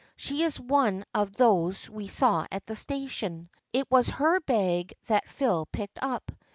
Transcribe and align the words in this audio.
She 0.15 0.41
is 0.41 0.59
one 0.59 1.05
of 1.13 1.33
those 1.33 1.87
we 1.87 2.07
saw 2.07 2.47
in 2.51 2.61
the 2.65 2.75
station. 2.75 3.51
It 3.71 3.85
was 3.91 4.07
her 4.09 4.39
bag 4.39 4.95
that 5.05 5.29
Phil 5.29 5.67
picked 5.67 5.99
up. 6.01 6.31